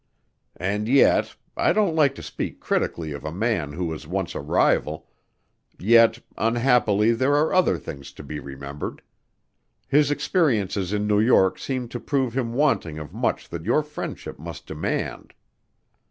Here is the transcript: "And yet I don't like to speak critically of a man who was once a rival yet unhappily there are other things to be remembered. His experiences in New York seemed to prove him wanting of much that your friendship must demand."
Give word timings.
"And 0.57 0.87
yet 0.87 1.35
I 1.55 1.73
don't 1.73 1.95
like 1.95 2.15
to 2.15 2.23
speak 2.23 2.59
critically 2.59 3.11
of 3.11 3.23
a 3.23 3.31
man 3.31 3.73
who 3.73 3.85
was 3.85 4.07
once 4.07 4.33
a 4.33 4.39
rival 4.39 5.07
yet 5.77 6.17
unhappily 6.39 7.11
there 7.11 7.35
are 7.35 7.53
other 7.53 7.77
things 7.77 8.11
to 8.13 8.23
be 8.23 8.39
remembered. 8.39 9.03
His 9.87 10.09
experiences 10.09 10.91
in 10.91 11.05
New 11.05 11.19
York 11.19 11.59
seemed 11.59 11.91
to 11.91 11.99
prove 11.99 12.35
him 12.35 12.55
wanting 12.55 12.97
of 12.97 13.13
much 13.13 13.47
that 13.49 13.63
your 13.63 13.83
friendship 13.83 14.39
must 14.39 14.65
demand." 14.65 15.35